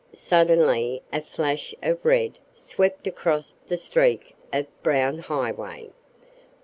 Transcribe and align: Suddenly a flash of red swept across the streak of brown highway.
Suddenly 0.15 1.03
a 1.13 1.21
flash 1.21 1.75
of 1.83 2.03
red 2.03 2.39
swept 2.55 3.05
across 3.05 3.55
the 3.67 3.77
streak 3.77 4.35
of 4.51 4.65
brown 4.81 5.19
highway. 5.19 5.91